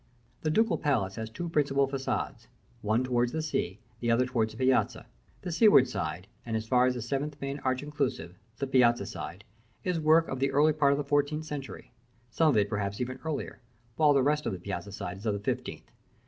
The 0.41 0.49
ducal 0.49 0.79
palace 0.79 1.13
has 1.17 1.29
two 1.29 1.47
principal 1.47 1.87
façades; 1.87 2.47
one 2.81 3.03
towards 3.03 3.33
the 3.33 3.41
sea, 3.43 3.77
the 3.99 4.09
other 4.09 4.25
towards 4.25 4.51
the 4.51 4.57
Piazzetta. 4.65 5.05
The 5.43 5.51
seaward 5.51 5.87
side, 5.87 6.25
and, 6.43 6.57
as 6.57 6.65
far 6.67 6.87
as 6.87 6.95
the 6.95 7.03
seventh 7.03 7.39
main 7.39 7.59
arch 7.59 7.83
inclusive, 7.83 8.33
the 8.57 8.65
Piazzetta 8.65 9.05
side, 9.05 9.43
is 9.83 9.99
work 9.99 10.27
of 10.27 10.39
the 10.39 10.51
early 10.53 10.73
part 10.73 10.91
of 10.91 10.97
the 10.97 11.03
fourteenth 11.03 11.45
century, 11.45 11.91
some 12.31 12.49
of 12.49 12.57
it 12.57 12.67
perhaps 12.67 12.99
even 12.99 13.19
earlier; 13.23 13.59
while 13.95 14.13
the 14.13 14.23
rest 14.23 14.47
of 14.47 14.53
the 14.53 14.59
Piazzetta 14.59 14.91
side 14.91 15.17
is 15.17 15.27
of 15.27 15.35
the 15.35 15.39
fifteenth. 15.39 15.91